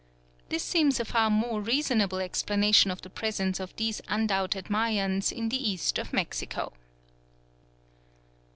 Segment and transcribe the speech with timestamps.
[0.49, 5.49] This seems a far more reasonable explanation of the presence of these undoubted Mayans in
[5.49, 6.73] the east of Mexico.